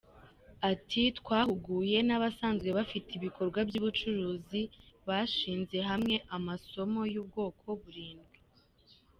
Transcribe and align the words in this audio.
Ati 0.71 1.01
“Twahuguye 1.19 1.97
n’abasanzwe 2.07 2.69
bafite 2.77 3.09
ibikorwa 3.17 3.59
by’ubucuruzi 3.67 4.61
bashinze 5.07 5.75
bahawe 5.83 6.15
amasomo 6.37 7.01
y’ubwoko 7.13 7.65
burindwi. 7.83 8.37